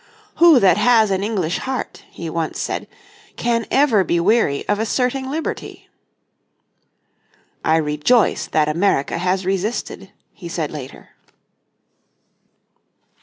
"Who 0.37 0.59
that 0.59 0.77
has 0.77 1.11
an 1.11 1.23
English 1.23 1.59
heart," 1.59 2.05
he 2.09 2.27
once 2.27 2.59
said, 2.59 2.87
"can 3.35 3.67
ever 3.69 4.03
be 4.03 4.19
weary 4.19 4.67
of 4.67 4.79
asserting 4.79 5.29
liberty?" 5.29 5.89
"I 7.63 7.77
rejoice 7.77 8.47
that 8.47 8.67
America 8.67 9.19
has 9.19 9.45
resisted," 9.45 10.11
he 10.31 10.49
said 10.49 10.71
later. 10.71 11.09